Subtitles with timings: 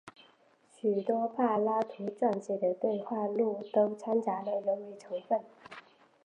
[0.73, 5.41] 许多柏拉图撰写的对话录都参杂了人为成分。